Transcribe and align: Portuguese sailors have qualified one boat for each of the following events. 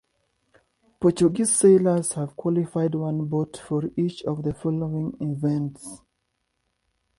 Portuguese 0.99 1.53
sailors 1.55 2.13
have 2.13 2.35
qualified 2.35 2.95
one 2.95 3.25
boat 3.25 3.57
for 3.57 3.83
each 3.95 4.23
of 4.23 4.41
the 4.41 4.51
following 4.51 5.15
events. 5.21 6.01